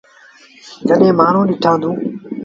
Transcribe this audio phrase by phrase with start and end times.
[0.87, 1.95] جڏهيݩ مآڻهآݩ ڏٽآݩدون۔